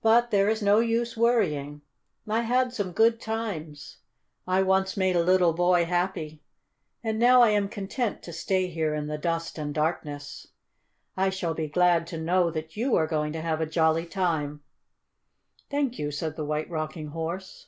[0.00, 1.82] But there is no use worrying.
[2.26, 3.98] I had some good times,
[4.46, 6.40] I once made a little boy happy,
[7.04, 10.46] and now I am content to stay here in the dust and darkness.
[11.14, 14.62] I shall be glad to know that you are going to have a jolly time."
[15.68, 17.66] "Thank you," said the White Rocking Horse.